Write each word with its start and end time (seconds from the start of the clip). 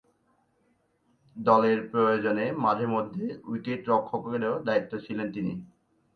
দলের 1.35 1.79
প্রয়োজনে 1.91 2.45
মাঝে-মধ্যে 2.63 3.25
উইকেট-রক্ষকেরও 3.45 4.53
দায়িত্বে 4.67 4.97
ছিলেন 5.05 5.27
তিনি। 5.31 5.53